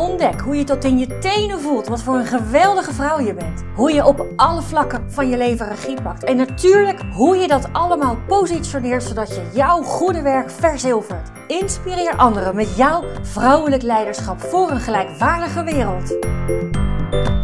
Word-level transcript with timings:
Ontdek 0.00 0.40
hoe 0.40 0.56
je 0.56 0.64
tot 0.64 0.84
in 0.84 0.98
je 0.98 1.18
tenen 1.18 1.60
voelt 1.60 1.86
wat 1.86 2.02
voor 2.02 2.14
een 2.14 2.26
geweldige 2.26 2.92
vrouw 2.92 3.20
je 3.20 3.34
bent. 3.34 3.64
Hoe 3.74 3.92
je 3.92 4.06
op 4.06 4.26
alle 4.36 4.62
vlakken 4.62 5.12
van 5.12 5.28
je 5.28 5.36
leven 5.36 5.68
regie 5.68 6.02
pakt. 6.02 6.24
En 6.24 6.36
natuurlijk 6.36 7.00
hoe 7.12 7.36
je 7.36 7.48
dat 7.48 7.72
allemaal 7.72 8.16
positioneert 8.26 9.02
zodat 9.02 9.28
je 9.28 9.50
jouw 9.52 9.82
goede 9.82 10.22
werk 10.22 10.50
verzilvert. 10.50 11.30
Inspireer 11.46 12.16
anderen 12.16 12.54
met 12.56 12.76
jouw 12.76 13.04
vrouwelijk 13.22 13.82
leiderschap 13.82 14.40
voor 14.40 14.70
een 14.70 14.80
gelijkwaardige 14.80 15.64
wereld. 15.64 16.16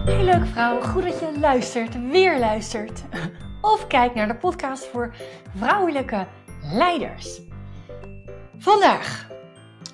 Hey 0.05 0.25
leuke 0.25 0.47
vrouw, 0.47 0.81
goed 0.81 1.03
dat 1.03 1.19
je 1.21 1.39
luistert, 1.41 2.11
weer 2.11 2.39
luistert. 2.39 3.03
Of 3.75 3.87
kijk 3.87 4.15
naar 4.15 4.29
de 4.29 4.37
podcast 4.37 4.87
voor 4.87 5.15
vrouwelijke 5.57 6.27
leiders. 6.73 7.41
Vandaag 8.59 9.26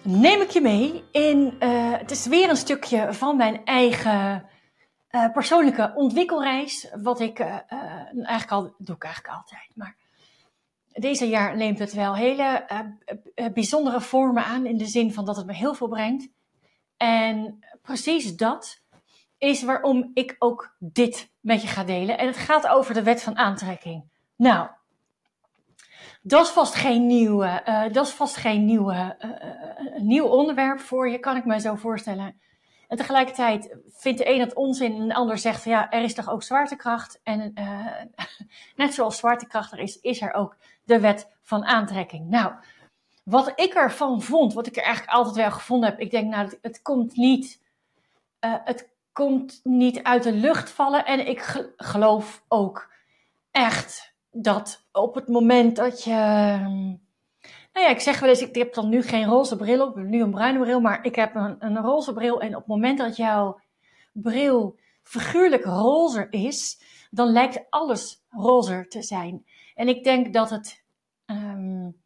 neem 0.03 0.41
ik 0.41 0.51
je 0.51 0.61
mee 0.61 1.05
in, 1.11 1.57
uh, 1.61 1.99
het 1.99 2.11
is 2.11 2.27
weer 2.27 2.49
een 2.49 2.57
stukje 2.57 3.13
van 3.13 3.37
mijn 3.37 3.65
eigen 3.65 4.49
uh, 5.11 5.33
persoonlijke 5.33 5.93
ontwikkelreis. 5.95 6.89
Wat 7.03 7.21
ik 7.21 7.39
uh, 7.39 7.57
eigenlijk 8.13 8.51
al, 8.51 8.75
doe 8.79 8.97
ik 8.97 9.05
eigenlijk 9.05 9.35
altijd, 9.35 9.71
maar 9.75 9.97
deze 10.93 11.29
jaar 11.29 11.57
neemt 11.57 11.79
het 11.79 11.93
wel 11.93 12.15
hele 12.15 12.67
bijzondere 13.53 14.01
vormen 14.01 14.45
aan 14.45 14.67
in 14.67 14.77
de 14.77 14.87
zin 14.87 15.13
van 15.13 15.25
dat 15.25 15.37
het 15.37 15.47
me 15.47 15.53
heel 15.53 15.75
veel 15.75 15.89
brengt. 15.89 16.29
En 16.97 17.65
precies 17.83 18.37
dat 18.37 18.83
is 19.39 19.63
waarom 19.63 20.11
ik 20.15 20.37
ook 20.39 20.77
dit 20.79 21.31
met 21.41 21.63
je 21.63 21.69
ga 21.69 21.85
delen. 21.85 22.19
En 22.19 22.27
het 22.27 22.37
gaat 22.37 22.67
over 22.67 22.95
de 22.95 23.03
wet 23.03 23.23
van 23.23 23.37
aantrekking. 23.37 24.05
Nou, 24.37 24.69
dat 26.23 26.45
is 26.45 26.51
vast 26.51 26.75
geen 26.75 27.07
nieuw, 27.07 27.45
uh, 27.45 27.83
dat 27.93 28.07
is 28.07 28.13
vast 28.13 28.37
geen 28.37 28.65
nieuwe, 28.65 29.17
uh, 29.19 30.01
nieuw 30.01 30.27
onderwerp 30.27 30.81
voor 30.81 31.09
je, 31.09 31.19
kan 31.19 31.37
ik 31.37 31.45
me 31.45 31.61
zo 31.61 31.75
voorstellen. 31.75 32.41
En 32.89 32.97
tegelijkertijd 32.97 33.77
vindt 33.89 34.19
de 34.19 34.29
een 34.31 34.41
het 34.41 34.55
onzin 34.55 34.97
en 34.97 35.09
de 35.09 35.15
ander 35.15 35.39
zegt 35.39 35.63
van 35.63 35.73
ja, 35.73 35.91
er 35.91 36.03
is 36.03 36.15
toch 36.15 36.31
ook 36.31 36.43
zwaartekracht. 36.43 37.21
En 37.23 37.55
net 38.77 38.95
zoals 38.95 39.17
zwaartekracht 39.17 39.73
er 39.73 39.79
is, 39.79 40.01
is 40.01 40.21
er 40.21 40.33
ook 40.33 40.57
de 40.85 41.01
wet 41.01 41.29
van 41.43 41.65
aantrekking. 41.65 42.29
Nou, 42.29 42.53
wat 43.25 43.53
ik 43.61 43.75
ervan 43.75 44.23
vond, 44.23 44.53
wat 44.53 44.67
ik 44.67 44.77
er 44.77 44.83
eigenlijk 44.83 45.17
altijd 45.17 45.37
wel 45.37 45.51
gevonden 45.51 45.89
heb, 45.89 45.99
ik 46.01 46.11
denk 46.11 46.31
nou, 46.31 46.45
het, 46.45 46.59
het 46.63 46.83
komt 46.83 47.17
niet, 47.17 47.61
het 48.41 48.91
komt 49.13 49.61
niet 49.63 50.03
uit 50.03 50.23
de 50.23 50.33
lucht 50.33 50.71
vallen. 50.71 51.05
En 51.05 51.27
ik 51.27 51.71
geloof 51.77 52.45
ook 52.49 52.91
echt 53.51 54.12
dat 54.33 54.85
op 54.93 55.15
het 55.15 55.29
moment 55.29 55.77
dat 55.77 56.05
je. 56.05 56.11
Nou 57.73 57.87
ja, 57.87 57.89
ik 57.89 58.01
zeg 58.01 58.21
wel 58.21 58.29
eens, 58.29 58.43
ik 58.43 58.55
heb 58.55 58.75
dan 58.75 58.89
nu 58.89 59.03
geen 59.03 59.25
roze 59.25 59.57
bril 59.57 59.87
op, 59.87 59.97
nu 59.97 60.23
een 60.23 60.31
bruine 60.31 60.59
bril, 60.59 60.81
maar 60.81 61.05
ik 61.05 61.15
heb 61.15 61.35
een, 61.35 61.57
een 61.59 61.79
roze 61.79 62.13
bril. 62.13 62.41
En 62.41 62.49
op 62.49 62.59
het 62.59 62.67
moment 62.67 62.99
dat 62.99 63.17
jouw 63.17 63.61
bril 64.13 64.79
figuurlijk 65.03 65.65
roze 65.65 66.27
is, 66.31 66.83
dan 67.11 67.29
lijkt 67.29 67.67
alles 67.71 68.23
rozer 68.31 68.89
te 68.89 69.03
zijn. 69.03 69.45
En 69.75 69.89
ik 69.89 70.05
denk 70.05 70.33
dat 70.33 70.51
het, 70.51 70.85
um, 71.27 72.03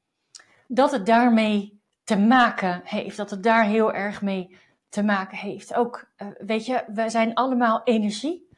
dat 0.67 0.91
het 0.91 1.07
daarmee 1.07 1.81
te 2.05 2.19
maken 2.19 2.81
heeft, 2.85 3.17
dat 3.17 3.31
het 3.31 3.43
daar 3.43 3.65
heel 3.65 3.93
erg 3.93 4.23
mee 4.23 4.57
te 4.89 5.03
maken 5.03 5.39
heeft. 5.39 5.75
Ook, 5.75 6.09
uh, 6.19 6.29
weet 6.39 6.67
je, 6.67 6.85
we 6.95 7.11
zijn 7.11 7.35
allemaal 7.35 7.81
energie. 7.85 8.49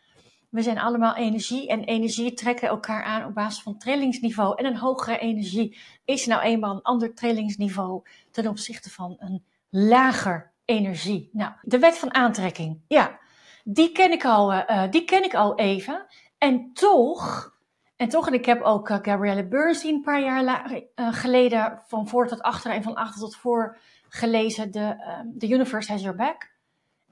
We 0.49 0.63
zijn 0.63 0.79
allemaal 0.79 1.17
energie 1.17 1.69
en 1.69 1.85
energie 1.85 2.35
trekken 2.35 2.69
elkaar 2.69 3.03
aan 3.03 3.25
op 3.25 3.35
basis 3.35 3.63
van 3.63 3.79
trillingsniveau. 3.79 4.59
En 4.59 4.65
een 4.65 4.77
hogere 4.77 5.19
energie 5.19 5.79
is 6.05 6.27
nou 6.27 6.43
eenmaal 6.43 6.75
een 6.75 6.83
ander 6.83 7.15
trillingsniveau 7.15 8.03
ten 8.31 8.47
opzichte 8.47 8.91
van 8.91 9.17
een 9.19 9.45
lager 9.69 10.53
energie. 10.65 11.31
Nou, 11.33 11.53
de 11.63 11.79
wet 11.79 11.99
van 11.99 12.15
aantrekking, 12.15 12.81
ja, 12.87 13.19
die 13.65 13.93
ken 13.93 14.13
ik 14.13 14.25
al, 14.25 14.53
uh, 14.53 14.91
die 14.91 15.05
ken 15.05 15.25
ik 15.25 15.35
al 15.35 15.59
even. 15.59 16.07
En 16.39 16.73
toch, 16.73 17.55
en 17.97 18.09
toch, 18.09 18.27
en 18.27 18.35
ik 18.35 18.47
heb 18.47 18.63
ook 18.63 18.89
uh, 18.89 18.97
Gabrielle 19.03 19.49
Bernstein 19.49 19.95
een 19.95 20.03
paar 20.03 20.21
jaar 20.21 20.83
geleden 20.97 21.83
van 21.87 22.09
voor 22.09 22.29
tot 22.29 22.43
achter 22.43 22.73
en 22.73 22.83
van 22.83 22.95
achter 22.95 23.21
tot 23.21 23.37
voor 23.37 23.79
gelezen, 24.09 24.71
The, 24.71 24.97
um, 25.21 25.39
The 25.39 25.49
Universe 25.49 25.93
Has 25.93 26.01
Your 26.03 26.17
Back. 26.17 26.51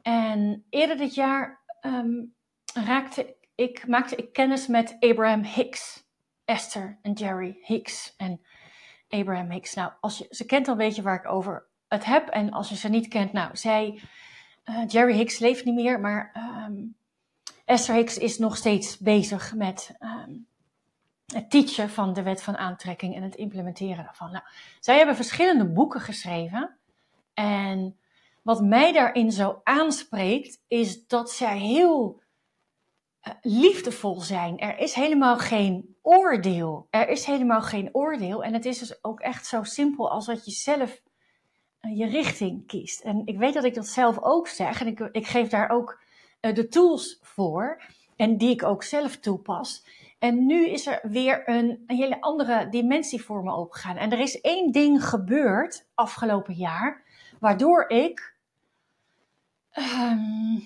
En 0.03 0.65
eerder 0.71 0.97
dit 0.97 1.15
jaar 1.15 1.61
um, 1.81 2.35
raakte 2.85 3.37
ik, 3.55 3.87
maakte 3.87 4.17
ik 4.17 4.33
kennis 4.33 4.67
met 4.67 4.97
Abraham 5.01 5.43
Hicks. 5.43 6.05
Esther 6.45 6.99
en 7.03 7.13
Jerry 7.13 7.59
Hicks 7.61 8.15
en 8.17 8.41
Abraham 9.09 9.51
Hicks. 9.51 9.75
Nou, 9.75 9.93
als 10.01 10.19
je 10.19 10.27
ze 10.31 10.45
kent, 10.45 10.67
dan 10.67 10.77
weet 10.77 10.97
je 10.97 11.03
waar 11.03 11.19
ik 11.25 11.31
over 11.31 11.67
het 11.89 12.05
heb. 12.05 12.29
En 12.29 12.51
als 12.51 12.69
je 12.69 12.77
ze 12.77 12.89
niet 12.89 13.09
kent, 13.09 13.33
nou, 13.33 13.57
zij, 13.57 14.01
uh, 14.65 14.83
Jerry 14.87 15.15
Hicks 15.15 15.39
leeft 15.39 15.65
niet 15.65 15.75
meer, 15.75 16.01
maar 16.01 16.33
um, 16.67 16.97
Esther 17.65 17.95
Hicks 17.95 18.19
is 18.19 18.39
nog 18.39 18.57
steeds 18.57 18.99
bezig 18.99 19.55
met 19.55 19.97
um, 20.01 20.47
het 21.27 21.51
teachen 21.51 21.91
van 21.91 22.13
de 22.13 22.23
wet 22.23 22.43
van 22.43 22.57
aantrekking 22.57 23.15
en 23.15 23.23
het 23.23 23.35
implementeren 23.35 24.05
daarvan. 24.05 24.31
Nou, 24.31 24.45
zij 24.81 24.97
hebben 24.97 25.17
verschillende 25.17 25.67
boeken 25.73 26.01
geschreven. 26.01 26.77
En 27.35 27.99
wat 28.43 28.63
mij 28.63 28.93
daarin 28.93 29.33
zo 29.33 29.61
aanspreekt, 29.65 30.61
is 30.69 31.07
dat 31.07 31.31
zij 31.31 31.59
heel 31.59 32.21
eh, 32.21 32.26
liefdevol 33.43 34.21
zijn. 34.21 34.59
Er 34.59 34.79
is 34.79 34.95
helemaal 34.95 35.39
geen 35.39 35.97
oordeel. 36.03 36.87
Er 36.91 37.09
is 37.09 37.25
helemaal 37.25 37.63
geen 37.63 37.89
oordeel. 37.93 38.45
En 38.45 38.53
het 38.53 38.65
is 38.65 38.79
dus 38.79 39.05
ook 39.05 39.21
echt 39.21 39.47
zo 39.47 39.63
simpel 39.63 40.11
als 40.11 40.27
dat 40.27 40.45
je 40.45 40.51
zelf 40.51 41.01
eh, 41.81 41.99
je 41.99 42.07
richting 42.07 42.67
kiest. 42.67 43.01
En 43.01 43.23
ik 43.25 43.39
weet 43.39 43.55
dat 43.55 43.65
ik 43.65 43.75
dat 43.75 43.87
zelf 43.87 44.19
ook 44.21 44.49
zeg. 44.49 44.81
En 44.81 44.87
ik, 44.87 45.01
ik 45.01 45.27
geef 45.27 45.49
daar 45.49 45.71
ook 45.71 46.01
uh, 46.41 46.55
de 46.55 46.69
tools 46.69 47.19
voor. 47.23 47.83
En 48.17 48.37
die 48.37 48.51
ik 48.51 48.63
ook 48.63 48.83
zelf 48.83 49.17
toepas. 49.17 49.85
En 50.19 50.47
nu 50.47 50.69
is 50.69 50.87
er 50.87 51.01
weer 51.03 51.49
een, 51.49 51.85
hele 51.87 52.21
andere 52.21 52.69
dimensie 52.69 53.23
voor 53.23 53.43
me 53.43 53.55
opgegaan. 53.55 53.97
En 53.97 54.13
er 54.13 54.19
is 54.19 54.41
één 54.41 54.73
ding 54.73 55.05
gebeurd 55.05 55.87
afgelopen 55.95 56.55
jaar. 56.55 57.03
Waardoor 57.41 57.89
ik. 57.89 58.35
Um, 59.79 60.65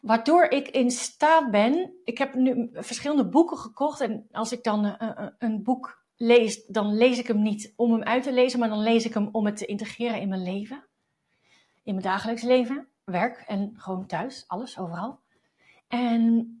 Waardoor 0.00 0.44
ik 0.44 0.68
in 0.68 0.90
staat 0.90 1.50
ben, 1.50 1.94
ik 2.04 2.18
heb 2.18 2.34
nu 2.34 2.68
verschillende 2.72 3.28
boeken 3.28 3.56
gekocht 3.56 4.00
en 4.00 4.26
als 4.32 4.52
ik 4.52 4.62
dan 4.62 4.84
uh, 4.84 5.26
een 5.38 5.62
boek 5.62 6.04
lees, 6.16 6.66
dan 6.66 6.94
lees 6.94 7.18
ik 7.18 7.26
hem 7.26 7.42
niet 7.42 7.72
om 7.76 7.92
hem 7.92 8.02
uit 8.02 8.22
te 8.22 8.32
lezen, 8.32 8.58
maar 8.58 8.68
dan 8.68 8.82
lees 8.82 9.04
ik 9.04 9.14
hem 9.14 9.28
om 9.32 9.46
het 9.46 9.56
te 9.56 9.66
integreren 9.66 10.20
in 10.20 10.28
mijn 10.28 10.42
leven. 10.42 10.84
In 11.82 11.94
mijn 11.94 12.06
dagelijks 12.06 12.42
leven, 12.42 12.88
werk 13.04 13.44
en 13.46 13.72
gewoon 13.76 14.06
thuis, 14.06 14.44
alles, 14.46 14.78
overal. 14.78 15.20
En 15.88 16.54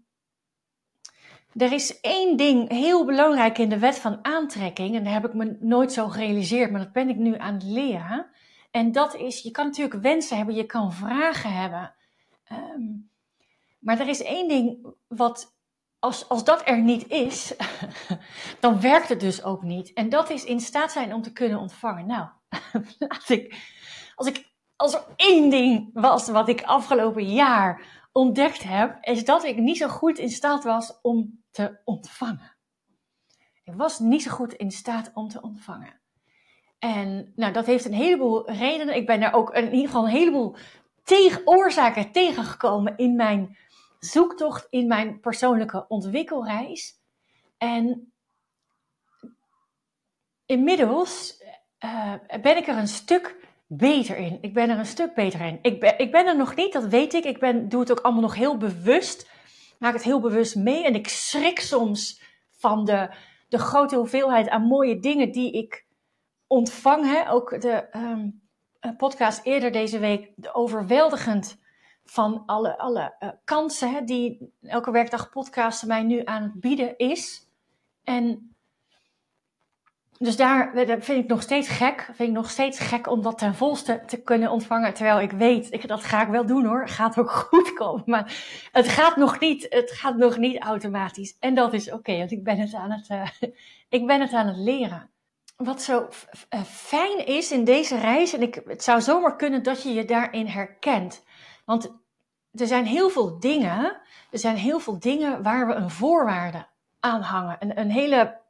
er 1.56 1.72
is 1.72 2.00
één 2.00 2.36
ding 2.36 2.70
heel 2.70 3.04
belangrijk 3.04 3.58
in 3.58 3.68
de 3.68 3.78
wet 3.78 3.98
van 3.98 4.24
aantrekking, 4.24 4.94
en 4.94 5.04
daar 5.04 5.12
heb 5.12 5.26
ik 5.26 5.34
me 5.34 5.56
nooit 5.60 5.92
zo 5.92 6.08
gerealiseerd, 6.08 6.70
maar 6.70 6.80
dat 6.80 6.92
ben 6.92 7.08
ik 7.08 7.16
nu 7.16 7.36
aan 7.36 7.54
het 7.54 7.62
leren. 7.62 8.26
En 8.70 8.92
dat 8.92 9.14
is, 9.14 9.42
je 9.42 9.50
kan 9.50 9.66
natuurlijk 9.66 10.02
wensen 10.02 10.36
hebben, 10.36 10.54
je 10.54 10.66
kan 10.66 10.92
vragen 10.92 11.52
hebben. 11.52 11.94
Um, 12.52 13.09
maar 13.80 14.00
er 14.00 14.08
is 14.08 14.22
één 14.22 14.48
ding 14.48 14.94
wat, 15.08 15.56
als, 15.98 16.28
als 16.28 16.44
dat 16.44 16.68
er 16.68 16.82
niet 16.82 17.08
is, 17.08 17.54
dan 18.60 18.80
werkt 18.80 19.08
het 19.08 19.20
dus 19.20 19.42
ook 19.42 19.62
niet. 19.62 19.92
En 19.92 20.08
dat 20.08 20.30
is 20.30 20.44
in 20.44 20.60
staat 20.60 20.92
zijn 20.92 21.14
om 21.14 21.22
te 21.22 21.32
kunnen 21.32 21.58
ontvangen. 21.58 22.06
Nou, 22.06 22.28
laat 22.98 23.28
ik, 23.28 23.56
als, 24.14 24.26
ik, 24.26 24.52
als 24.76 24.94
er 24.94 25.04
één 25.16 25.50
ding 25.50 25.90
was 25.92 26.28
wat 26.28 26.48
ik 26.48 26.62
afgelopen 26.62 27.32
jaar 27.32 27.98
ontdekt 28.12 28.62
heb, 28.62 28.98
is 29.00 29.24
dat 29.24 29.44
ik 29.44 29.56
niet 29.56 29.76
zo 29.76 29.88
goed 29.88 30.18
in 30.18 30.30
staat 30.30 30.64
was 30.64 31.00
om 31.02 31.42
te 31.50 31.80
ontvangen. 31.84 32.56
Ik 33.62 33.74
was 33.74 33.98
niet 33.98 34.22
zo 34.22 34.30
goed 34.30 34.52
in 34.52 34.70
staat 34.70 35.10
om 35.14 35.28
te 35.28 35.42
ontvangen. 35.42 36.00
En 36.78 37.32
nou, 37.36 37.52
dat 37.52 37.66
heeft 37.66 37.84
een 37.84 37.92
heleboel 37.92 38.50
redenen. 38.50 38.96
Ik 38.96 39.06
ben 39.06 39.20
daar 39.20 39.32
ook 39.32 39.50
in 39.54 39.64
ieder 39.64 39.86
geval 39.86 40.04
een 40.04 40.10
heleboel 40.10 40.56
tegen, 41.04 41.42
oorzaken 41.44 42.12
tegengekomen 42.12 42.96
in 42.96 43.16
mijn 43.16 43.56
zoektocht 44.00 44.66
in 44.70 44.86
mijn 44.86 45.20
persoonlijke 45.20 45.88
ontwikkelreis. 45.88 46.98
En 47.58 48.12
inmiddels 50.46 51.44
uh, 51.84 52.14
ben 52.42 52.56
ik 52.56 52.66
er 52.66 52.76
een 52.76 52.88
stuk 52.88 53.36
beter 53.66 54.16
in. 54.16 54.38
Ik 54.40 54.54
ben 54.54 54.70
er 54.70 54.78
een 54.78 54.86
stuk 54.86 55.14
beter 55.14 55.40
in. 55.40 55.58
Ik 55.62 55.80
ben, 55.80 55.98
ik 55.98 56.12
ben 56.12 56.26
er 56.26 56.36
nog 56.36 56.54
niet, 56.54 56.72
dat 56.72 56.84
weet 56.84 57.14
ik. 57.14 57.24
Ik 57.24 57.38
ben, 57.38 57.68
doe 57.68 57.80
het 57.80 57.90
ook 57.90 58.00
allemaal 58.00 58.22
nog 58.22 58.34
heel 58.34 58.56
bewust. 58.56 59.30
Maak 59.78 59.92
het 59.92 60.02
heel 60.02 60.20
bewust 60.20 60.56
mee. 60.56 60.84
En 60.84 60.94
ik 60.94 61.08
schrik 61.08 61.60
soms 61.60 62.22
van 62.50 62.84
de, 62.84 63.14
de 63.48 63.58
grote 63.58 63.96
hoeveelheid 63.96 64.48
aan 64.48 64.62
mooie 64.62 65.00
dingen 65.00 65.32
die 65.32 65.52
ik 65.52 65.86
ontvang. 66.46 67.04
Hè? 67.04 67.30
Ook 67.30 67.60
de 67.60 67.88
ehm, 67.90 68.28
podcast 68.96 69.44
eerder 69.44 69.72
deze 69.72 69.98
week, 69.98 70.32
overweldigend 70.52 71.59
van 72.10 72.42
alle, 72.46 72.78
alle 72.78 73.14
uh, 73.20 73.28
kansen 73.44 73.92
hè, 73.92 74.04
die 74.04 74.52
elke 74.62 74.90
werkdag 74.90 75.30
podcast 75.30 75.86
mij 75.86 76.02
nu 76.02 76.24
aan 76.24 76.42
het 76.42 76.60
bieden 76.60 76.98
is. 76.98 77.48
En 78.04 78.54
dus 80.18 80.36
daar 80.36 80.70
vind 80.74 81.08
ik 81.08 81.26
nog 81.26 81.42
steeds 81.42 81.68
gek. 81.68 82.02
Vind 82.04 82.28
ik 82.28 82.34
nog 82.34 82.50
steeds 82.50 82.78
gek 82.78 83.06
om 83.06 83.22
dat 83.22 83.38
ten 83.38 83.54
volste 83.54 84.02
te 84.06 84.22
kunnen 84.22 84.50
ontvangen. 84.50 84.94
Terwijl 84.94 85.20
ik 85.20 85.30
weet, 85.30 85.72
ik, 85.72 85.88
dat 85.88 86.04
ga 86.04 86.22
ik 86.22 86.28
wel 86.28 86.46
doen 86.46 86.64
hoor. 86.64 86.88
Gaat 86.88 87.18
ook 87.18 87.30
goed 87.50 87.72
komen. 87.72 88.02
Maar 88.06 88.34
het 88.72 88.88
gaat 88.88 89.16
nog 89.16 89.40
niet, 89.40 89.66
het 89.68 89.90
gaat 89.90 90.16
nog 90.16 90.36
niet 90.36 90.62
automatisch. 90.62 91.36
En 91.38 91.54
dat 91.54 91.72
is 91.72 91.92
oké, 91.92 92.18
want 92.18 92.32
ik 92.32 92.44
ben 92.44 92.58
het 92.58 92.74
aan 92.74 92.90
het, 92.90 93.08
uh, 93.08 93.28
ik 93.98 94.06
ben 94.06 94.20
het 94.20 94.32
aan 94.32 94.46
het 94.46 94.56
leren. 94.56 95.10
Wat 95.56 95.82
zo 95.82 96.08
fijn 96.66 97.26
is 97.26 97.52
in 97.52 97.64
deze 97.64 97.98
reis, 97.98 98.32
en 98.32 98.42
ik, 98.42 98.62
het 98.66 98.82
zou 98.82 99.00
zomaar 99.00 99.36
kunnen 99.36 99.62
dat 99.62 99.82
je 99.82 99.92
je 99.92 100.04
daarin 100.04 100.46
herkent. 100.46 101.22
Want 101.64 101.99
er 102.52 102.66
zijn 102.66 102.84
heel 102.84 103.08
veel 103.10 103.40
dingen, 103.40 104.00
er 104.30 104.38
zijn 104.38 104.56
heel 104.56 104.78
veel 104.78 104.98
dingen 104.98 105.42
waar 105.42 105.66
we 105.66 105.72
een 105.72 105.90
voorwaarde 105.90 106.66
aan 107.00 107.20
hangen. 107.20 107.56
Een, 107.60 107.80
een 107.80 107.90
hele 107.90 108.40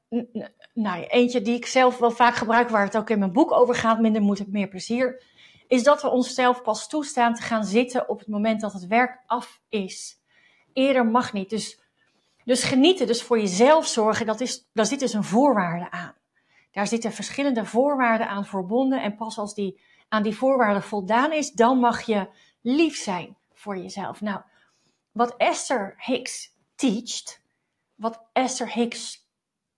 nou, 0.74 1.02
eentje 1.02 1.42
die 1.42 1.54
ik 1.54 1.66
zelf 1.66 1.98
wel 1.98 2.10
vaak 2.10 2.34
gebruik, 2.34 2.68
waar 2.68 2.84
het 2.84 2.96
ook 2.96 3.10
in 3.10 3.18
mijn 3.18 3.32
boek 3.32 3.52
over 3.52 3.74
gaat, 3.74 4.00
minder 4.00 4.22
moet 4.22 4.52
meer 4.52 4.68
plezier, 4.68 5.22
is 5.68 5.82
dat 5.82 6.02
we 6.02 6.08
onszelf 6.08 6.62
pas 6.62 6.88
toestaan 6.88 7.34
te 7.34 7.42
gaan 7.42 7.64
zitten 7.64 8.08
op 8.08 8.18
het 8.18 8.28
moment 8.28 8.60
dat 8.60 8.72
het 8.72 8.86
werk 8.86 9.22
af 9.26 9.60
is. 9.68 10.20
Eerder 10.72 11.06
mag 11.06 11.32
niet. 11.32 11.50
Dus, 11.50 11.80
dus 12.44 12.62
genieten, 12.62 13.06
dus 13.06 13.22
voor 13.22 13.38
jezelf 13.38 13.86
zorgen, 13.86 14.26
dat 14.26 14.40
is, 14.40 14.68
daar 14.72 14.86
zit 14.86 15.00
dus 15.00 15.12
een 15.12 15.24
voorwaarde 15.24 15.90
aan. 15.90 16.14
Daar 16.70 16.86
zitten 16.86 17.12
verschillende 17.12 17.64
voorwaarden 17.64 18.28
aan 18.28 18.44
verbonden 18.44 19.02
en 19.02 19.16
pas 19.16 19.38
als 19.38 19.54
die 19.54 19.80
aan 20.08 20.22
die 20.22 20.36
voorwaarden 20.36 20.82
voldaan 20.82 21.32
is, 21.32 21.52
dan 21.52 21.78
mag 21.78 22.02
je 22.02 22.28
lief 22.60 22.96
zijn 22.96 23.36
voor 23.60 23.76
jezelf. 23.76 24.20
Nou, 24.20 24.40
wat 25.12 25.36
Esther 25.36 25.94
Hicks 25.96 26.56
teacht, 26.74 27.42
wat 27.94 28.28
Esther 28.32 28.72
Hicks 28.72 29.28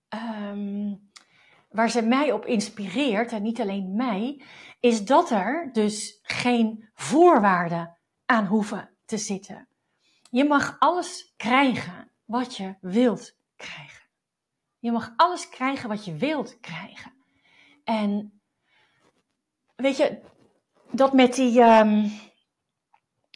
um, 0.09 1.11
waar 1.69 1.89
ze 1.89 2.01
mij 2.01 2.31
op 2.31 2.45
inspireert, 2.45 3.31
en 3.31 3.41
niet 3.41 3.61
alleen 3.61 3.95
mij, 3.95 4.41
is 4.79 5.05
dat 5.05 5.31
er 5.31 5.69
dus 5.73 6.19
geen 6.21 6.89
voorwaarden 6.93 7.97
aan 8.25 8.45
hoeven 8.45 8.89
te 9.05 9.17
zitten. 9.17 9.67
Je 10.29 10.45
mag 10.45 10.75
alles 10.79 11.33
krijgen 11.37 12.11
wat 12.25 12.57
je 12.57 12.75
wilt 12.81 13.35
krijgen. 13.55 14.07
Je 14.79 14.91
mag 14.91 15.13
alles 15.15 15.49
krijgen 15.49 15.89
wat 15.89 16.05
je 16.05 16.15
wilt 16.15 16.59
krijgen. 16.59 17.13
En 17.83 18.41
weet 19.75 19.97
je, 19.97 20.21
dat 20.91 21.13
met 21.13 21.33
die, 21.33 21.61
um, 21.61 22.11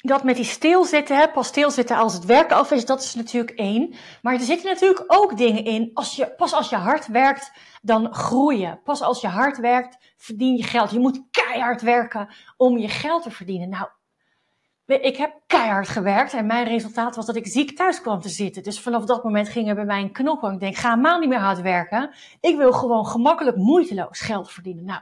dat 0.08 0.24
met 0.24 0.36
die 0.36 0.46
stilzitten, 0.46 1.18
hè, 1.18 1.30
pas 1.30 1.48
stilzitten 1.48 1.98
als 1.98 2.14
het 2.14 2.26
werk 2.26 2.52
af 2.52 2.72
is, 2.72 2.86
dat 2.86 3.04
is 3.04 3.16
natuurlijk 3.16 3.58
één. 3.58 3.94
Maar 4.22 4.34
er 4.34 4.40
zitten 4.40 4.70
natuurlijk 4.70 5.04
ook 5.08 5.38
dingen 5.38 5.64
in. 5.64 5.92
Als 5.94 6.16
je, 6.16 6.34
pas 6.38 6.54
als 6.54 6.70
je 6.70 6.76
hard 6.76 7.08
werkt, 7.08 7.52
dan 7.82 8.14
groeien. 8.14 8.82
Pas 8.84 9.02
als 9.02 9.22
je 9.22 9.28
hard 9.28 9.58
werkt, 9.58 9.98
verdien 10.18 10.56
je 10.56 10.64
geld. 10.64 10.92
Je 10.92 11.00
moet 11.00 11.22
keihard 11.32 11.82
werken 11.82 12.30
om 12.58 12.78
je 12.78 12.88
geld 12.88 13.24
te 13.24 13.32
verdienen. 13.32 13.70
Nou, 13.70 13.88
ik 14.86 15.18
heb 15.18 15.42
keihard 15.48 15.90
gewerkt 15.90 16.34
en 16.34 16.46
mijn 16.46 16.68
resultaat 16.68 17.16
was 17.16 17.26
dat 17.26 17.36
ik 17.36 17.48
ziek 17.48 17.76
thuis 17.76 18.02
kwam 18.02 18.22
te 18.22 18.30
zitten. 18.30 18.64
Dus 18.64 18.80
vanaf 18.80 19.06
dat 19.06 19.24
moment 19.24 19.50
ging 19.50 19.70
er 19.70 19.76
bij 19.76 19.86
mij 19.86 20.02
een 20.02 20.12
knop. 20.12 20.44
Ik 20.44 20.60
denk, 20.60 20.76
ga 20.76 20.96
maar 20.96 21.20
niet 21.20 21.30
meer 21.30 21.40
hard 21.40 21.62
werken. 21.62 22.10
Ik 22.40 22.58
wil 22.58 22.72
gewoon 22.72 23.06
gemakkelijk, 23.08 23.58
moeiteloos 23.58 24.20
geld 24.20 24.52
verdienen. 24.52 24.86
Nou, 24.86 25.02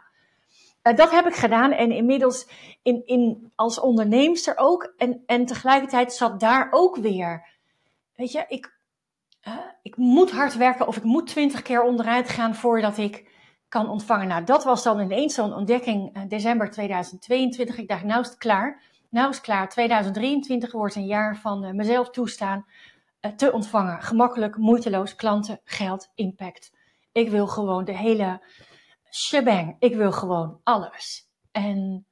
uh, 0.87 0.95
dat 0.95 1.11
heb 1.11 1.25
ik 1.25 1.35
gedaan 1.35 1.71
en 1.71 1.91
inmiddels 1.91 2.47
in, 2.83 3.01
in, 3.05 3.51
als 3.55 3.79
onderneemster 3.79 4.53
ook. 4.57 4.93
En, 4.97 5.23
en 5.25 5.45
tegelijkertijd 5.45 6.13
zat 6.13 6.39
daar 6.39 6.67
ook 6.71 6.95
weer. 6.95 7.47
Weet 8.15 8.31
je, 8.31 8.45
ik, 8.47 8.77
uh, 9.47 9.53
ik 9.81 9.97
moet 9.97 10.31
hard 10.31 10.55
werken 10.55 10.87
of 10.87 10.97
ik 10.97 11.03
moet 11.03 11.27
twintig 11.27 11.61
keer 11.61 11.83
onderuit 11.83 12.29
gaan 12.29 12.55
voordat 12.55 12.97
ik 12.97 13.33
kan 13.67 13.89
ontvangen. 13.89 14.27
Nou, 14.27 14.43
dat 14.43 14.63
was 14.63 14.83
dan 14.83 14.99
ineens 14.99 15.33
zo'n 15.33 15.53
ontdekking 15.53 16.17
uh, 16.17 16.23
december 16.27 16.71
2022. 16.71 17.77
Ik 17.77 17.87
dacht, 17.87 18.03
nou 18.03 18.21
is 18.21 18.27
het 18.27 18.37
klaar. 18.37 18.81
Nou 19.09 19.29
is 19.29 19.35
het 19.35 19.45
klaar. 19.45 19.69
2023 19.69 20.71
wordt 20.71 20.95
een 20.95 21.05
jaar 21.05 21.37
van 21.37 21.75
mezelf 21.75 22.09
toestaan 22.09 22.65
te 23.35 23.51
ontvangen. 23.51 24.01
Gemakkelijk, 24.01 24.57
moeiteloos, 24.57 25.15
klanten, 25.15 25.59
geld, 25.63 26.11
impact. 26.15 26.71
Ik 27.11 27.29
wil 27.29 27.47
gewoon 27.47 27.85
de 27.85 27.97
hele 27.97 28.41
shebang. 29.15 29.75
Ik 29.79 29.95
wil 29.95 30.11
gewoon 30.11 30.59
alles. 30.63 31.29
En 31.51 32.07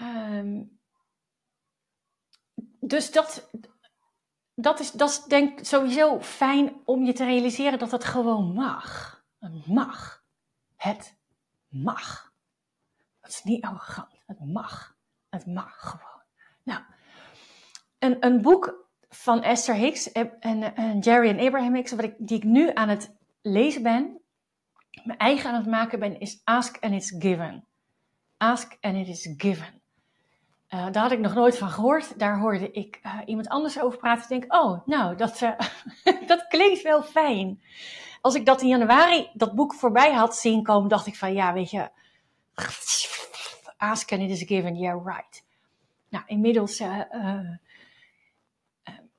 um, 0.00 0.78
dus 2.80 3.12
dat, 3.12 3.50
dat, 4.54 4.80
is, 4.80 4.92
dat 4.92 5.10
is 5.10 5.22
denk 5.24 5.58
ik 5.58 5.66
sowieso 5.66 6.20
fijn 6.20 6.80
om 6.84 7.04
je 7.04 7.12
te 7.12 7.24
realiseren 7.24 7.78
dat 7.78 7.90
het 7.90 8.04
gewoon 8.04 8.52
mag. 8.52 9.22
Het 9.38 9.66
mag. 9.66 10.24
Het 10.76 11.16
mag. 11.68 12.32
Dat 13.20 13.30
is 13.30 13.42
niet 13.42 13.64
arrogant. 13.64 14.22
Het 14.26 14.44
mag. 14.44 14.96
Het 15.28 15.46
mag 15.46 15.80
gewoon. 15.80 16.22
Nou, 16.62 16.82
een, 17.98 18.26
een 18.26 18.42
boek 18.42 18.88
van 19.08 19.42
Esther 19.42 19.74
Hicks 19.74 20.12
en, 20.12 20.40
en, 20.40 20.98
Jerry 20.98 21.28
en 21.28 21.46
Abraham 21.46 21.74
Hicks, 21.74 21.90
wat 21.90 22.04
ik, 22.04 22.14
die 22.18 22.36
ik 22.36 22.44
nu 22.44 22.70
aan 22.74 22.88
het 22.88 23.14
lezen 23.42 23.82
ben, 23.82 24.23
mijn 25.04 25.18
eigen 25.18 25.50
aan 25.50 25.56
het 25.56 25.66
maken 25.66 25.98
ben, 25.98 26.20
is 26.20 26.40
Ask 26.44 26.76
and 26.80 26.92
It's 26.92 27.14
Given. 27.18 27.64
Ask 28.36 28.76
and 28.80 28.96
It 28.96 29.08
Is 29.08 29.34
Given. 29.36 29.82
Uh, 30.68 30.90
daar 30.90 31.02
had 31.02 31.12
ik 31.12 31.18
nog 31.18 31.34
nooit 31.34 31.58
van 31.58 31.68
gehoord. 31.68 32.18
Daar 32.18 32.38
hoorde 32.38 32.70
ik 32.70 33.00
uh, 33.02 33.18
iemand 33.26 33.48
anders 33.48 33.80
over 33.80 33.98
praten. 33.98 34.22
Ik 34.22 34.40
denk, 34.40 34.54
oh, 34.54 34.86
nou, 34.86 35.16
dat, 35.16 35.40
uh, 35.40 35.58
dat 36.26 36.46
klinkt 36.48 36.82
wel 36.82 37.02
fijn. 37.02 37.62
Als 38.20 38.34
ik 38.34 38.46
dat 38.46 38.62
in 38.62 38.68
januari, 38.68 39.30
dat 39.32 39.54
boek 39.54 39.74
voorbij 39.74 40.12
had 40.12 40.36
zien 40.36 40.62
komen, 40.62 40.88
dacht 40.88 41.06
ik 41.06 41.16
van, 41.16 41.32
ja, 41.32 41.52
weet 41.52 41.70
je, 41.70 41.90
ask 43.76 44.12
and 44.12 44.22
it 44.22 44.30
is 44.30 44.42
given, 44.42 44.76
yeah, 44.76 45.04
right. 45.04 45.44
Nou, 46.08 46.24
inmiddels 46.26 46.82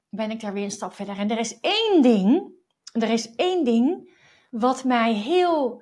ben 0.10 0.32
ik 0.32 0.40
daar 0.40 0.54
weer 0.54 0.64
een 0.64 0.72
stap 0.72 0.94
verder. 0.94 1.18
En 1.18 1.32
er 1.32 1.40
is 1.40 1.60
één 1.60 2.02
ding, 2.02 2.52
er 2.92 3.10
is 3.10 3.36
één 3.36 3.64
ding 3.64 4.14
wat 4.60 4.84
mij 4.84 5.14
heel, 5.14 5.82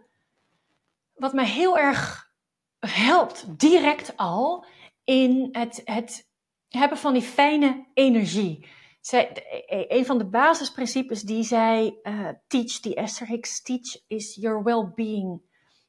wat 1.13 1.33
mij 1.33 1.45
heel 1.45 1.77
erg 1.77 2.31
helpt, 2.79 3.59
direct 3.59 4.17
al, 4.17 4.65
in 5.03 5.49
het, 5.51 5.81
het 5.85 6.29
hebben 6.69 6.97
van 6.97 7.13
die 7.13 7.21
fijne 7.21 7.85
energie. 7.93 8.67
Zij, 9.01 9.31
e, 9.67 9.85
een 9.87 10.05
van 10.05 10.17
de 10.17 10.25
basisprincipes 10.25 11.21
die 11.21 11.43
zij 11.43 11.99
uh, 12.03 12.29
teach, 12.47 12.79
die 12.79 12.95
Esther 12.95 13.27
Hicks 13.27 13.61
teach, 13.61 14.01
is 14.07 14.35
your 14.35 14.63
well-being. 14.63 15.41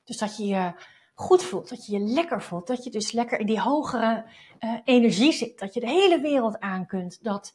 Dus 0.04 0.16
dat 0.16 0.36
je 0.36 0.46
je 0.46 0.72
goed 1.14 1.42
voelt, 1.42 1.68
dat 1.68 1.86
je 1.86 1.92
je 1.92 2.04
lekker 2.04 2.42
voelt, 2.42 2.66
dat 2.66 2.84
je 2.84 2.90
dus 2.90 3.12
lekker 3.12 3.38
in 3.38 3.46
die 3.46 3.60
hogere 3.60 4.26
uh, 4.60 4.78
energie 4.84 5.32
zit, 5.32 5.58
dat 5.58 5.74
je 5.74 5.80
de 5.80 5.88
hele 5.88 6.20
wereld 6.20 6.60
aan 6.60 6.86
kunt. 6.86 7.24
Dat, 7.24 7.54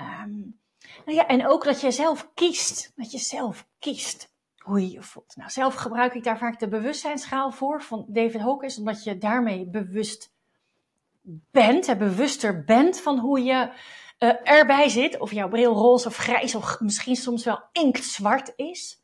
um, 0.00 0.60
nou 1.04 1.16
ja, 1.16 1.26
en 1.26 1.46
ook 1.46 1.64
dat 1.64 1.80
je 1.80 1.90
zelf 1.90 2.30
kiest, 2.34 2.92
dat 2.96 3.12
je 3.12 3.18
zelf 3.18 3.66
kiest 3.78 4.30
hoe 4.70 4.90
je 4.90 5.02
voelt. 5.02 5.36
Nou, 5.36 5.50
zelf 5.50 5.74
gebruik 5.74 6.14
ik 6.14 6.24
daar 6.24 6.38
vaak 6.38 6.58
de 6.58 6.68
bewustzijnsschaal 6.68 7.50
voor 7.50 7.82
van 7.82 8.04
David 8.08 8.40
Hawkins, 8.40 8.78
omdat 8.78 9.04
je 9.04 9.18
daarmee 9.18 9.70
bewust 9.70 10.32
bent, 11.50 11.88
en 11.88 11.98
bewuster 11.98 12.64
bent 12.64 13.00
van 13.00 13.18
hoe 13.18 13.42
je 13.42 13.72
uh, 14.18 14.32
erbij 14.42 14.88
zit. 14.88 15.18
Of 15.18 15.32
jouw 15.32 15.48
bril 15.48 15.74
roze 15.74 16.08
of 16.08 16.16
grijs 16.16 16.54
of 16.54 16.80
misschien 16.80 17.16
soms 17.16 17.44
wel 17.44 17.62
inktzwart 17.72 18.52
is. 18.56 19.02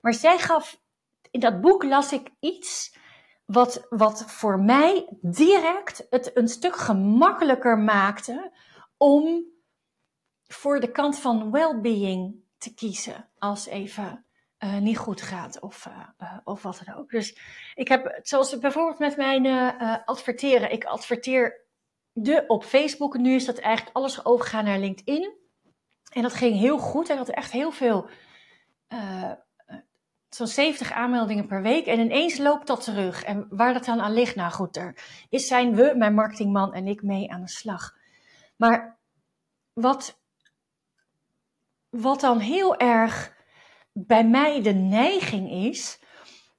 Maar 0.00 0.14
zij 0.14 0.38
gaf, 0.38 0.80
in 1.30 1.40
dat 1.40 1.60
boek 1.60 1.84
las 1.84 2.12
ik 2.12 2.30
iets 2.40 2.96
wat, 3.44 3.86
wat 3.88 4.24
voor 4.26 4.60
mij 4.60 5.08
direct 5.20 6.06
het 6.10 6.36
een 6.36 6.48
stuk 6.48 6.76
gemakkelijker 6.76 7.78
maakte 7.78 8.52
om 8.96 9.44
voor 10.46 10.80
de 10.80 10.90
kant 10.90 11.18
van 11.18 11.50
well-being 11.50 12.34
te 12.58 12.74
kiezen 12.74 13.28
als 13.38 13.66
even 13.66 14.24
uh, 14.64 14.78
niet 14.78 14.98
goed 14.98 15.22
gaat 15.22 15.60
of, 15.60 15.86
uh, 15.86 15.98
uh, 16.22 16.38
of 16.44 16.62
wat 16.62 16.82
dan 16.84 16.94
ook. 16.94 17.10
Dus 17.10 17.38
ik 17.74 17.88
heb, 17.88 18.18
zoals 18.22 18.58
bijvoorbeeld 18.58 18.98
met 18.98 19.16
mijn 19.16 19.46
adverteren, 20.04 20.72
ik 20.72 20.84
adverteer 20.84 21.60
de 22.12 22.44
op 22.46 22.64
Facebook. 22.64 23.18
Nu 23.18 23.34
is 23.34 23.44
dat 23.44 23.58
eigenlijk 23.58 23.96
alles 23.96 24.24
overgegaan 24.24 24.64
naar 24.64 24.78
LinkedIn. 24.78 25.38
En 26.12 26.22
dat 26.22 26.34
ging 26.34 26.58
heel 26.58 26.78
goed. 26.78 27.08
Ik 27.08 27.16
had 27.16 27.28
echt 27.28 27.52
heel 27.52 27.70
veel, 27.70 28.08
zo'n 30.28 30.46
70 30.46 30.92
aanmeldingen 30.92 31.46
per 31.46 31.62
week. 31.62 31.86
En 31.86 32.00
ineens 32.00 32.38
loopt 32.38 32.66
dat 32.66 32.84
terug. 32.84 33.22
En 33.22 33.46
waar 33.50 33.72
dat 33.72 33.84
dan 33.84 34.00
aan 34.00 34.12
ligt, 34.12 34.36
nou 34.36 34.52
goed, 34.52 34.76
er 34.76 34.96
is 35.28 35.46
zijn 35.46 35.74
we, 35.74 35.92
mijn 35.96 36.14
marketingman 36.14 36.74
en 36.74 36.86
ik 36.86 37.02
mee 37.02 37.32
aan 37.32 37.42
de 37.42 37.48
slag. 37.48 37.96
Maar 38.56 38.98
wat, 39.72 40.20
wat 41.88 42.20
dan 42.20 42.38
heel 42.38 42.76
erg 42.76 43.38
bij 43.92 44.28
mij 44.28 44.62
de 44.62 44.74
neiging 44.74 45.50
is 45.50 46.00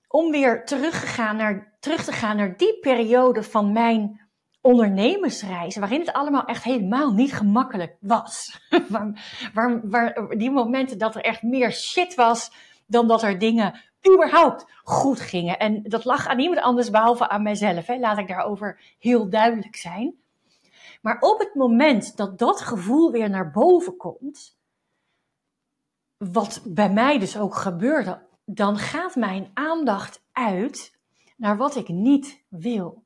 om 0.08 0.32
weer 0.32 0.66
teruggegaan 0.66 1.36
naar, 1.36 1.76
terug 1.80 2.04
te 2.04 2.12
gaan 2.12 2.38
naar 2.38 2.58
die 2.58 2.80
periode 2.80 3.44
van 3.44 3.72
mijn 3.72 4.30
ondernemersreis, 4.62 5.76
waarin 5.76 6.00
het 6.00 6.14
allemaal 6.14 6.46
echt 6.46 6.64
helemaal 6.64 7.14
niet 7.14 7.34
gemakkelijk 7.34 7.98
was. 8.00 8.60
waar, 8.90 9.50
waar, 9.54 9.90
waar, 9.90 10.28
die 10.38 10.52
momenten 10.52 10.98
dat 10.98 11.16
er 11.16 11.22
echt 11.22 11.42
meer 11.42 11.72
shit 11.72 12.16
was 12.16 12.52
dan 12.88 13.08
dat 13.08 13.24
er 13.24 13.40
dingen 13.40 13.80
überhaupt 14.14 14.66
goed 14.84 15.20
gingen. 15.20 15.60
En 15.60 15.84
dat 15.84 16.06
lag 16.06 16.28
aan 16.28 16.38
niemand 16.38 16.62
anders 16.62 16.90
behalve 16.90 17.30
aan 17.30 17.44
mijzelf. 17.44 17.88
Hè. 17.88 17.98
Laat 17.98 18.18
ik 18.18 18.28
daarover 18.28 18.80
heel 19.00 19.30
duidelijk 19.30 19.76
zijn. 19.76 20.16
Maar 21.02 21.20
op 21.20 21.40
het 21.40 21.56
moment 21.56 22.18
dat 22.18 22.40
dat 22.40 22.62
gevoel 22.62 23.12
weer 23.12 23.30
naar 23.30 23.52
boven 23.52 23.98
komt, 23.98 24.58
wat 26.30 26.62
bij 26.66 26.90
mij 26.90 27.20
dus 27.20 27.38
ook 27.38 27.56
gebeurde, 27.56 28.22
dan 28.46 28.78
gaat 28.78 29.16
mijn 29.16 29.52
aandacht 29.54 30.24
uit 30.32 30.98
naar 31.38 31.58
wat 31.58 31.76
ik 31.76 31.88
niet 31.88 32.44
wil. 32.48 33.04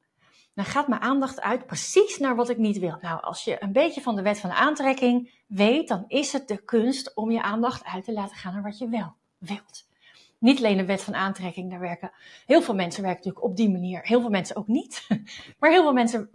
Dan 0.54 0.66
gaat 0.66 0.88
mijn 0.88 1.02
aandacht 1.02 1.42
uit 1.42 1.66
precies 1.66 2.18
naar 2.18 2.36
wat 2.36 2.50
ik 2.50 2.58
niet 2.58 2.80
wil. 2.80 2.98
Nou, 3.02 3.22
als 3.22 3.44
je 3.44 3.64
een 3.64 3.72
beetje 3.72 4.02
van 4.02 4.16
de 4.16 4.22
wet 4.22 4.40
van 4.40 4.52
aantrekking 4.52 5.44
weet, 5.48 5.88
dan 5.88 6.04
is 6.08 6.34
het 6.34 6.48
de 6.48 6.58
kunst 6.58 7.16
om 7.16 7.32
je 7.32 7.42
aandacht 7.42 7.86
uit 7.86 8.04
te 8.04 8.14
laten 8.14 8.36
gaan 8.36 8.54
naar 8.54 8.64
wat 8.64 8.78
je 8.78 8.90
wel 8.90 9.14
wilt. 9.38 9.88
Niet 10.40 10.58
alleen 10.58 10.78
de 10.78 10.86
wet 10.86 11.02
van 11.02 11.16
aantrekking, 11.16 11.70
daar 11.70 11.80
werken 11.80 12.12
heel 12.46 12.62
veel 12.62 12.76
mensen 12.76 13.04
werken 13.04 13.20
natuurlijk 13.24 13.46
op 13.46 13.58
die 13.58 13.72
manier. 13.72 14.02
Heel 14.04 14.22
veel 14.22 14.30
mensen 14.30 14.56
ook 14.56 14.68
niet. 14.68 15.08
Maar 15.60 15.72
heel 15.72 15.84
veel 15.84 15.94
mensen 15.94 16.30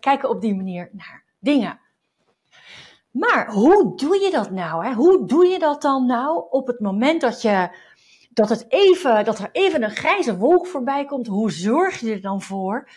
kijken 0.00 0.28
op 0.28 0.40
die 0.40 0.54
manier 0.54 0.88
naar 0.92 1.24
dingen. 1.38 1.80
Maar 3.10 3.50
hoe 3.52 3.96
doe 3.96 4.18
je 4.18 4.30
dat 4.30 4.50
nou? 4.50 4.86
Hè? 4.86 4.92
Hoe 4.92 5.26
doe 5.26 5.46
je 5.46 5.58
dat 5.58 5.82
dan 5.82 6.06
nou 6.06 6.46
op 6.50 6.66
het 6.66 6.80
moment 6.80 7.20
dat, 7.20 7.42
je, 7.42 7.68
dat, 8.30 8.48
het 8.48 8.64
even, 8.68 9.24
dat 9.24 9.38
er 9.38 9.48
even 9.52 9.82
een 9.82 9.96
grijze 9.96 10.36
wolk 10.36 10.66
voorbij 10.66 11.04
komt? 11.04 11.26
Hoe 11.26 11.52
zorg 11.52 12.00
je 12.00 12.12
er 12.12 12.20
dan 12.20 12.42
voor 12.42 12.88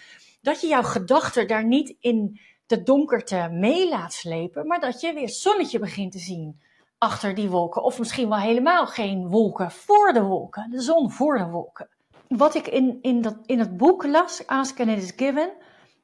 dat 0.42 0.62
je 0.62 0.68
jouw 0.68 0.84
gedachten 0.84 1.48
daar 1.48 1.66
niet 1.66 1.96
in 2.00 2.40
de 2.66 2.84
donkerte 2.84 3.48
mee 3.52 3.90
laat 3.90 4.14
slepen, 4.14 4.68
maar 4.68 4.80
dat 4.80 5.02
je 5.02 5.14
weer 5.14 5.30
zonnetje 5.30 5.80
begint 5.80 6.12
te 6.12 6.20
zien 6.20 6.60
achter 6.98 7.36
die 7.36 7.50
wolken. 7.50 7.84
Of 7.84 8.00
misschien 8.00 8.30
wel 8.30 8.38
helemaal 8.38 8.88
geen 8.88 9.28
wolken 9.28 9.72
voor 9.72 10.14
de 10.14 10.22
wolken, 10.22 10.70
de 10.72 10.82
zon 10.82 11.12
voor 11.12 11.38
de 11.38 11.46
wolken. 11.46 11.90
Wat 12.28 12.56
ik 12.56 12.68
in, 12.68 13.00
in, 13.02 13.22
dat, 13.22 13.38
in 13.46 13.60
het 13.60 13.78
boek 13.78 14.06
las, 14.06 14.48
Ask 14.48 14.80
and 14.80 14.90
It 14.90 14.98
Is 14.98 15.14
Given, 15.16 15.52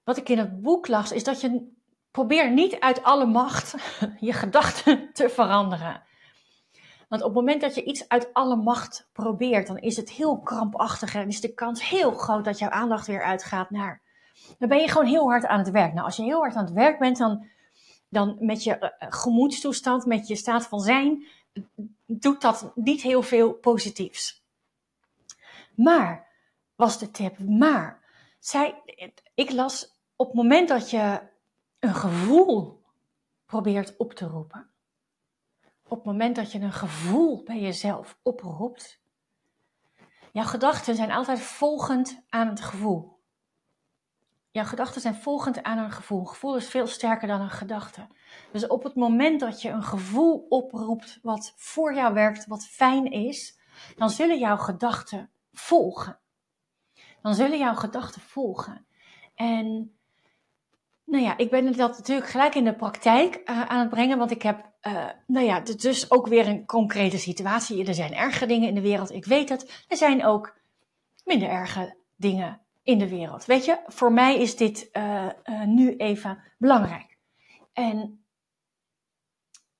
wat 0.03 0.17
ik 0.17 0.29
in 0.29 0.37
het 0.37 0.61
boek 0.61 0.87
las, 0.87 1.11
is 1.11 1.23
dat 1.23 1.41
je 1.41 1.75
probeer 2.11 2.51
niet 2.51 2.79
uit 2.79 3.03
alle 3.03 3.25
macht 3.25 3.75
je 4.19 4.33
gedachten 4.33 5.13
te 5.13 5.29
veranderen. 5.29 6.05
Want 7.07 7.21
op 7.21 7.27
het 7.27 7.37
moment 7.37 7.61
dat 7.61 7.75
je 7.75 7.83
iets 7.83 8.09
uit 8.09 8.33
alle 8.33 8.55
macht 8.55 9.09
probeert, 9.13 9.67
dan 9.67 9.77
is 9.77 9.97
het 9.97 10.09
heel 10.09 10.39
krampachtig 10.39 11.15
en 11.15 11.27
is 11.27 11.41
de 11.41 11.53
kans 11.53 11.89
heel 11.89 12.11
groot 12.11 12.45
dat 12.45 12.59
jouw 12.59 12.69
aandacht 12.69 13.07
weer 13.07 13.23
uitgaat 13.23 13.69
naar. 13.69 14.01
Dan 14.59 14.69
ben 14.69 14.77
je 14.77 14.87
gewoon 14.87 15.07
heel 15.07 15.29
hard 15.29 15.45
aan 15.45 15.59
het 15.59 15.71
werk. 15.71 15.93
Nou, 15.93 16.05
als 16.05 16.15
je 16.15 16.23
heel 16.23 16.39
hard 16.39 16.55
aan 16.55 16.65
het 16.65 16.73
werk 16.73 16.99
bent, 16.99 17.17
dan, 17.17 17.45
dan 18.09 18.35
met 18.39 18.63
je 18.63 18.77
uh, 18.79 19.09
gemoedstoestand, 19.09 20.05
met 20.05 20.27
je 20.27 20.35
staat 20.35 20.67
van 20.67 20.79
zijn, 20.79 21.27
doet 22.05 22.41
dat 22.41 22.71
niet 22.75 23.01
heel 23.01 23.21
veel 23.21 23.53
positiefs. 23.53 24.45
Maar, 25.75 26.27
was 26.75 26.99
de 26.99 27.11
tip, 27.11 27.39
maar, 27.39 27.99
zij, 28.39 28.81
ik 29.33 29.51
las 29.51 29.99
op 30.15 30.27
het 30.27 30.35
moment 30.35 30.67
dat 30.67 30.89
je 30.89 31.19
een 31.79 31.95
gevoel 31.95 32.81
probeert 33.45 33.97
op 33.97 34.13
te 34.13 34.25
roepen. 34.25 34.69
Op 35.83 35.97
het 35.97 36.05
moment 36.05 36.35
dat 36.35 36.51
je 36.51 36.59
een 36.59 36.73
gevoel 36.73 37.43
bij 37.43 37.59
jezelf 37.59 38.19
oproept. 38.23 39.01
Jouw 40.31 40.45
gedachten 40.45 40.95
zijn 40.95 41.11
altijd 41.11 41.39
volgend 41.39 42.23
aan 42.29 42.47
het 42.47 42.61
gevoel. 42.61 43.17
Jouw 44.51 44.65
gedachten 44.65 45.01
zijn 45.01 45.15
volgend 45.15 45.63
aan 45.63 45.77
een 45.77 45.91
gevoel. 45.91 46.25
gevoel 46.25 46.55
is 46.55 46.67
veel 46.67 46.87
sterker 46.87 47.27
dan 47.27 47.41
een 47.41 47.49
gedachte. 47.49 48.07
Dus 48.51 48.67
op 48.67 48.83
het 48.83 48.95
moment 48.95 49.39
dat 49.39 49.61
je 49.61 49.69
een 49.69 49.83
gevoel 49.83 50.45
oproept 50.49 51.19
wat 51.21 51.53
voor 51.55 51.93
jou 51.93 52.13
werkt, 52.13 52.47
wat 52.47 52.67
fijn 52.67 53.11
is, 53.11 53.59
dan 53.95 54.09
zullen 54.09 54.39
jouw 54.39 54.57
gedachten 54.57 55.31
volgen. 55.51 56.19
Dan 57.21 57.33
zullen 57.35 57.57
jouw 57.57 57.75
gedachten 57.75 58.21
volgen. 58.21 58.85
En 59.35 59.96
nou 61.07 61.23
ja, 61.23 61.37
ik 61.37 61.49
ben 61.49 61.77
dat 61.77 61.97
natuurlijk 61.97 62.29
gelijk 62.29 62.55
in 62.55 62.63
de 62.63 62.75
praktijk 62.75 63.41
uh, 63.45 63.61
aan 63.61 63.79
het 63.79 63.89
brengen, 63.89 64.17
want 64.17 64.31
ik 64.31 64.41
heb, 64.41 64.71
uh, 64.87 65.05
nou 65.27 65.45
ja, 65.45 65.59
dus 65.59 66.11
ook 66.11 66.27
weer 66.27 66.47
een 66.47 66.65
concrete 66.65 67.17
situatie. 67.17 67.85
Er 67.85 67.93
zijn 67.93 68.13
erge 68.13 68.45
dingen 68.45 68.67
in 68.67 68.75
de 68.75 68.81
wereld, 68.81 69.11
ik 69.11 69.25
weet 69.25 69.49
het. 69.49 69.85
Er 69.87 69.97
zijn 69.97 70.25
ook 70.25 70.57
minder 71.25 71.49
erge 71.49 71.95
dingen 72.15 72.61
in 72.83 72.99
de 72.99 73.09
wereld. 73.09 73.45
Weet 73.45 73.65
je, 73.65 73.79
voor 73.85 74.11
mij 74.11 74.39
is 74.39 74.55
dit 74.55 74.89
uh, 74.93 75.27
nu 75.65 75.95
even 75.95 76.43
belangrijk. 76.57 77.17
En, 77.73 78.25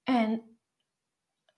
en 0.03 0.41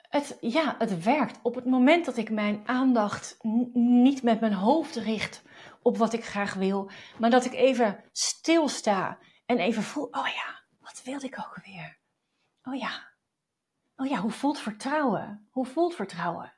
het, 0.10 0.38
ja, 0.42 0.76
het 0.78 1.04
werkt. 1.04 1.40
Op 1.42 1.56
het 1.56 1.66
moment 1.66 2.06
dat 2.06 2.18
ik 2.18 2.30
mijn 2.30 2.62
aandacht 2.66 3.38
niet 3.74 4.24
met 4.24 4.40
mijn 4.40 4.54
hoofd 4.54 4.96
richt 4.96 5.44
op 5.82 5.98
wat 5.98 6.14
ik 6.14 6.26
graag 6.26 6.54
wil, 6.54 6.90
maar 7.20 7.30
dat 7.30 7.46
ik 7.46 7.54
even 7.54 8.04
stilsta 8.12 9.18
en 9.50 9.60
even 9.60 9.84
voel, 9.84 10.06
oh 10.06 10.27
ja, 10.27 10.62
wat 10.79 11.01
wilde 11.03 11.25
ik 11.25 11.39
ook 11.39 11.60
weer? 11.65 11.98
Oh 12.63 12.75
ja, 12.75 13.08
oh 13.96 14.08
ja, 14.08 14.18
hoe 14.18 14.32
voelt 14.32 14.60
vertrouwen? 14.60 15.48
Hoe 15.50 15.65
voelt 15.65 15.96
vertrouwen? 15.96 16.53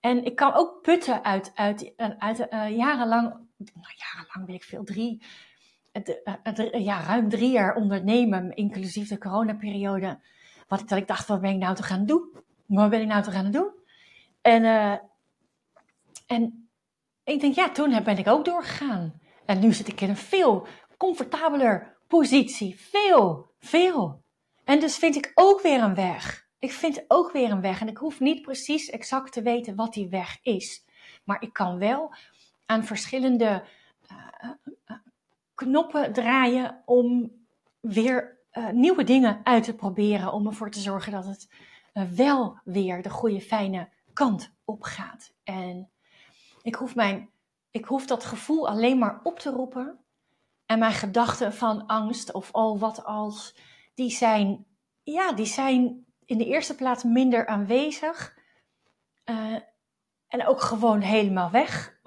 En 0.00 0.24
ik 0.24 0.36
kan 0.36 0.54
ook 0.54 0.82
putten 0.82 1.24
uit, 1.24 1.52
uit, 1.54 1.92
uit 2.18 2.38
uh, 2.38 2.76
jarenlang, 2.76 3.28
nou 3.56 3.94
jarenlang 3.96 4.46
weet 4.46 4.56
ik 4.56 4.64
veel, 4.64 4.84
drie, 4.84 5.22
uh, 5.92 6.84
ja, 6.84 7.00
ruim 7.00 7.28
drie 7.28 7.50
jaar 7.50 7.74
ondernemen, 7.74 8.54
inclusief 8.54 9.08
de 9.08 9.18
coronaperiode. 9.18 10.20
Wat, 10.68 10.90
ik 10.90 11.06
dacht, 11.06 11.26
wat 11.26 11.40
ben 11.40 11.50
ik 11.50 11.58
nou 11.58 11.74
te 11.74 11.82
gaan 11.82 12.06
doen? 12.06 12.30
Wat 12.66 12.90
ben 12.90 13.00
ik 13.00 13.06
nou 13.06 13.22
te 13.22 13.30
gaan 13.30 13.50
doen? 13.50 13.70
En, 14.40 14.62
uh, 14.62 14.96
en 16.26 16.70
ik 17.24 17.40
denk, 17.40 17.54
ja, 17.54 17.70
toen 17.70 18.02
ben 18.04 18.18
ik 18.18 18.28
ook 18.28 18.44
doorgegaan. 18.44 19.20
En 19.46 19.60
nu 19.60 19.72
zit 19.72 19.88
ik 19.88 20.00
in 20.00 20.08
een 20.08 20.16
veel 20.16 20.66
comfortabeler 20.96 21.98
positie. 22.10 22.78
Veel, 22.78 23.50
veel. 23.58 24.22
En 24.64 24.80
dus 24.80 24.96
vind 24.96 25.16
ik 25.16 25.32
ook 25.34 25.60
weer 25.60 25.82
een 25.82 25.94
weg. 25.94 26.48
Ik 26.58 26.72
vind 26.72 27.04
ook 27.08 27.32
weer 27.32 27.50
een 27.50 27.60
weg. 27.60 27.80
En 27.80 27.88
ik 27.88 27.96
hoef 27.96 28.20
niet 28.20 28.42
precies 28.42 28.90
exact 28.90 29.32
te 29.32 29.42
weten 29.42 29.74
wat 29.74 29.92
die 29.92 30.08
weg 30.08 30.38
is. 30.42 30.84
Maar 31.24 31.42
ik 31.42 31.52
kan 31.52 31.78
wel 31.78 32.14
aan 32.66 32.84
verschillende 32.84 33.64
uh, 34.12 34.50
uh, 34.86 34.96
knoppen 35.54 36.12
draaien 36.12 36.82
om 36.84 37.32
weer 37.80 38.38
nieuwe 38.72 39.04
dingen 39.04 39.40
uit 39.44 39.64
te 39.64 39.74
proberen. 39.74 40.32
Om 40.32 40.46
ervoor 40.46 40.70
te 40.70 40.80
zorgen 40.80 41.12
dat 41.12 41.26
het 41.26 41.48
wel 42.14 42.58
weer 42.64 43.02
de 43.02 43.10
goede, 43.10 43.40
fijne 43.40 43.88
kant 44.12 44.52
op 44.64 44.82
gaat. 44.82 45.32
En 45.44 45.90
ik 46.62 46.74
hoef, 46.74 46.94
mijn, 46.94 47.30
ik 47.70 47.84
hoef 47.84 48.06
dat 48.06 48.24
gevoel 48.24 48.68
alleen 48.68 48.98
maar 48.98 49.20
op 49.22 49.38
te 49.38 49.50
roepen. 49.50 49.98
En 50.70 50.78
mijn 50.78 50.92
gedachten 50.92 51.54
van 51.54 51.86
angst 51.86 52.32
of 52.32 52.48
oh 52.52 52.80
wat 52.80 53.04
als, 53.04 53.56
die 53.94 54.10
zijn, 54.10 54.66
ja, 55.02 55.32
die 55.32 55.46
zijn 55.46 56.06
in 56.24 56.38
de 56.38 56.46
eerste 56.46 56.74
plaats 56.74 57.04
minder 57.04 57.46
aanwezig. 57.46 58.34
Uh, 59.24 59.56
en 60.28 60.46
ook 60.46 60.60
gewoon 60.60 61.00
helemaal 61.00 61.50
weg. 61.50 62.00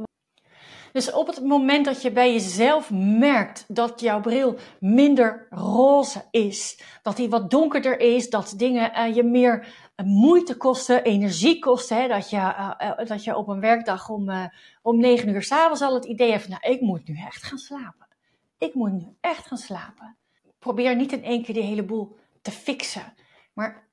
Dus 0.92 1.12
op 1.12 1.28
het 1.28 1.44
moment 1.44 1.86
dat 1.86 2.02
je 2.02 2.12
bij 2.12 2.34
jezelf 2.34 2.92
merkt 3.20 3.66
dat 3.68 4.00
jouw 4.00 4.22
bril 4.22 4.56
minder 4.80 5.48
roze 5.50 6.26
is, 6.32 6.84
dat 7.02 7.16
die 7.16 7.30
wat 7.30 7.52
donkerder 7.52 8.00
is, 8.00 8.30
dat 8.30 8.54
dingen 8.58 8.92
uh, 8.98 9.16
je 9.16 9.24
meer 9.24 9.60
uh, 9.96 10.06
moeite 10.06 10.58
kosten, 10.58 11.04
energie 11.04 11.60
kosten, 11.60 11.98
hè, 12.02 12.08
dat, 12.08 12.30
je, 12.30 12.76
dat 13.06 13.24
je 13.24 13.36
op 13.36 13.48
een 13.48 13.60
werkdag 13.60 14.10
om, 14.10 14.50
om 14.82 15.00
negen 15.00 15.30
uur 15.30 15.44
s'avonds 15.44 15.82
al 15.82 15.94
het 15.94 16.06
idee 16.06 16.32
hebt, 16.32 16.48
nou 16.48 16.62
ik 16.62 16.82
moet 16.82 17.08
nu 17.08 17.16
echt 17.26 17.44
gaan 17.44 17.58
slapen 17.58 18.03
ik 18.64 18.74
moet 18.74 18.92
nu 18.92 19.18
echt 19.22 19.48
gaan 19.48 19.58
slapen. 19.58 20.18
Probeer 20.60 20.96
niet 20.96 21.12
in 21.12 21.24
één 21.24 21.44
keer 21.44 21.54
die 21.54 21.64
hele 21.64 21.86
boel 21.86 22.16
te 22.42 22.52
fixen. 22.52 23.14
Maar 23.54 23.88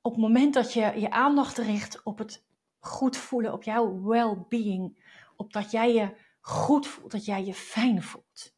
op 0.00 0.12
het 0.12 0.20
moment 0.20 0.54
dat 0.54 0.72
je 0.72 0.92
je 0.96 1.10
aandacht 1.10 1.58
richt 1.58 2.02
op 2.02 2.18
het 2.18 2.44
goed 2.78 3.16
voelen, 3.16 3.52
op 3.52 3.62
jouw 3.62 4.02
well-being, 4.02 4.98
op 5.36 5.52
dat 5.52 5.70
jij 5.70 5.94
je 5.94 6.16
goed 6.40 6.86
voelt, 6.86 7.10
dat 7.10 7.24
jij 7.24 7.44
je 7.44 7.54
fijn 7.54 8.02
voelt. 8.02 8.54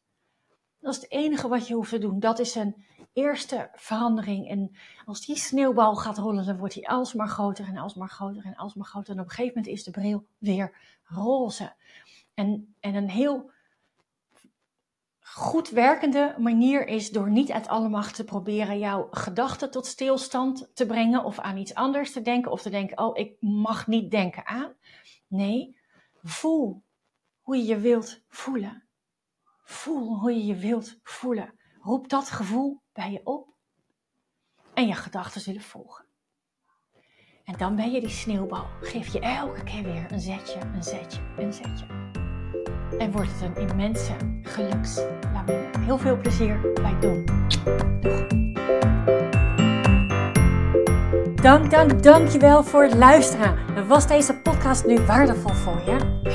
Dat 0.79 0.95
is 0.95 1.01
het 1.01 1.11
enige 1.11 1.47
wat 1.47 1.67
je 1.67 1.73
hoeft 1.73 1.89
te 1.89 1.97
doen. 1.97 2.19
Dat 2.19 2.39
is 2.39 2.55
een 2.55 2.85
eerste 3.13 3.69
verandering. 3.73 4.49
En 4.49 4.77
als 5.05 5.25
die 5.25 5.37
sneeuwbal 5.37 5.95
gaat 5.95 6.17
rollen, 6.17 6.45
dan 6.45 6.57
wordt 6.57 6.73
die 6.73 6.89
alsmaar 6.89 7.27
groter 7.27 7.67
en 7.67 7.77
alsmaar 7.77 8.09
groter 8.09 8.45
en 8.45 8.55
alsmaar 8.55 8.85
groter. 8.85 9.13
En 9.13 9.19
op 9.19 9.25
een 9.25 9.31
gegeven 9.31 9.53
moment 9.55 9.73
is 9.73 9.83
de 9.83 9.91
bril 9.91 10.27
weer 10.37 10.77
roze. 11.03 11.75
En, 12.33 12.75
en 12.79 12.95
een 12.95 13.09
heel 13.09 13.51
goed 15.37 15.69
werkende 15.69 16.35
manier 16.37 16.87
is 16.87 17.11
door 17.11 17.29
niet 17.29 17.51
uit 17.51 17.67
alle 17.67 17.89
macht 17.89 18.15
te 18.15 18.23
proberen 18.23 18.79
jouw 18.79 19.07
gedachten 19.11 19.71
tot 19.71 19.85
stilstand 19.85 20.69
te 20.73 20.85
brengen 20.85 21.23
of 21.23 21.39
aan 21.39 21.57
iets 21.57 21.73
anders 21.73 22.11
te 22.11 22.21
denken 22.21 22.51
of 22.51 22.61
te 22.61 22.69
denken, 22.69 22.97
oh, 22.97 23.17
ik 23.17 23.35
mag 23.39 23.87
niet 23.87 24.11
denken 24.11 24.45
aan. 24.45 24.73
Nee, 25.27 25.77
voel 26.23 26.83
hoe 27.41 27.57
je 27.57 27.63
je 27.63 27.77
wilt 27.77 28.23
voelen. 28.27 28.87
Voel 29.63 30.19
hoe 30.19 30.33
je 30.33 30.45
je 30.45 30.55
wilt 30.55 30.99
voelen. 31.03 31.59
Roep 31.81 32.09
dat 32.09 32.29
gevoel 32.29 32.81
bij 32.93 33.11
je 33.11 33.21
op 33.23 33.47
en 34.73 34.87
je 34.87 34.93
gedachten 34.93 35.41
zullen 35.41 35.61
volgen. 35.61 36.05
En 37.43 37.57
dan 37.57 37.75
ben 37.75 37.91
je 37.91 37.99
die 37.99 38.09
sneeuwbal. 38.09 38.65
Geef 38.81 39.13
je 39.13 39.19
elke 39.19 39.63
keer 39.63 39.83
weer 39.83 40.11
een 40.11 40.19
zetje, 40.19 40.59
een 40.59 40.83
zetje, 40.83 41.21
een 41.37 41.53
zetje. 41.53 42.16
En 42.99 43.11
wordt 43.11 43.29
het 43.31 43.57
een 43.57 43.69
immense 43.69 44.11
gelukslawine. 44.41 45.69
Heel 45.79 45.97
veel 45.97 46.17
plezier 46.17 46.59
bij 46.73 46.95
doen. 46.99 47.25
Dank, 51.35 51.71
dank, 51.71 52.03
dankjewel 52.03 52.63
voor 52.63 52.83
het 52.83 52.93
luisteren. 52.93 53.55
Was 53.87 54.07
deze 54.07 54.33
podcast 54.33 54.85
nu 54.85 54.99
waardevol 54.99 55.53
voor 55.53 55.81
je? 55.85 56.06